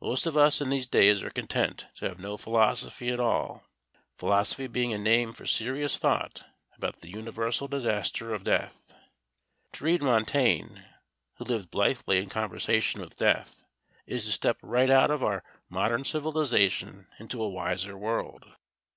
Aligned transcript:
Most 0.00 0.26
of 0.26 0.36
us 0.36 0.60
in 0.60 0.70
these 0.70 0.88
days 0.88 1.22
are 1.22 1.30
content 1.30 1.86
to 1.98 2.08
have 2.08 2.18
no 2.18 2.36
philosophy 2.36 3.10
at 3.10 3.20
all, 3.20 3.62
philosophy 4.16 4.66
being 4.66 4.92
a 4.92 4.98
name 4.98 5.32
for 5.32 5.46
serious 5.46 5.98
thought 5.98 6.44
about 6.76 6.98
the 7.00 7.08
universal 7.08 7.68
disaster 7.68 8.34
of 8.34 8.42
death. 8.42 8.92
To 9.74 9.84
read 9.84 10.02
Montaigne, 10.02 10.80
who 11.36 11.44
lived 11.44 11.70
blithely 11.70 12.18
in 12.18 12.28
conversation 12.28 13.00
with 13.00 13.18
death, 13.18 13.66
is 14.04 14.24
to 14.24 14.32
step 14.32 14.58
right 14.62 14.90
out 14.90 15.12
of 15.12 15.22
our 15.22 15.44
modern 15.68 16.02
civilisation 16.02 17.06
into 17.20 17.40
a 17.40 17.48
wiser 17.48 17.96
world. 17.96 18.56